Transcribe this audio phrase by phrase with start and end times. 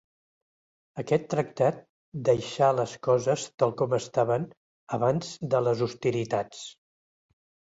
[1.01, 1.77] Aquest tractat
[2.29, 4.49] deixà les coses tal com estaven
[4.99, 6.65] abans de les hostilitats.